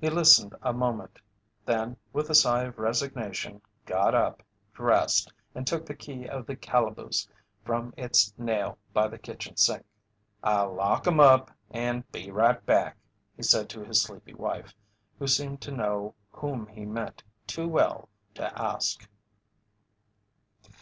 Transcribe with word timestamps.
He 0.00 0.08
listened 0.08 0.54
a 0.62 0.72
moment, 0.72 1.18
then 1.66 1.98
with 2.10 2.30
a 2.30 2.34
sigh 2.34 2.62
of 2.62 2.78
resignation 2.78 3.60
got 3.84 4.14
up, 4.14 4.42
dressed, 4.72 5.30
and 5.54 5.66
took 5.66 5.84
the 5.84 5.94
key 5.94 6.26
of 6.26 6.46
the 6.46 6.56
calaboose 6.56 7.28
from 7.66 7.92
its 7.94 8.32
nail 8.38 8.78
by 8.94 9.08
the 9.08 9.18
kitchen 9.18 9.58
sink. 9.58 9.84
"I'll 10.42 10.72
lock 10.72 11.06
'em 11.06 11.20
up 11.20 11.50
and 11.70 12.10
be 12.12 12.30
right 12.30 12.64
back," 12.64 12.96
he 13.36 13.42
said 13.42 13.68
to 13.68 13.84
his 13.84 14.00
sleepy 14.00 14.32
wife, 14.32 14.72
who 15.18 15.26
seemed 15.26 15.60
to 15.60 15.70
know 15.70 16.14
whom 16.32 16.68
he 16.68 16.86
meant 16.86 17.22
too 17.46 17.68
well 17.68 18.08
to 18.36 18.58
ask. 18.58 19.06